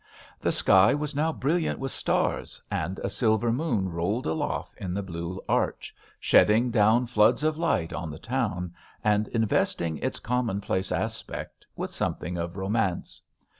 The 0.39 0.51
sky 0.51 0.95
was 0.95 1.15
now 1.15 1.31
brilliant 1.31 1.77
with 1.77 1.91
stars, 1.91 2.59
and 2.71 2.97
a 3.03 3.07
silver 3.11 3.51
moon 3.51 3.89
rolled 3.91 4.25
aloft 4.25 4.73
in 4.79 4.95
the 4.95 5.03
blue 5.03 5.39
arch, 5.47 5.93
shedding 6.19 6.71
down 6.71 7.05
floods 7.05 7.43
of 7.43 7.55
light 7.55 7.93
on 7.93 8.09
the 8.09 8.17
town, 8.17 8.73
and 9.03 9.27
investing 9.27 9.97
its 9.99 10.17
commonplace 10.17 10.91
aspect 10.91 11.67
with 11.75 11.91
something 11.91 12.35
of 12.35 12.57
romance. 12.57 13.21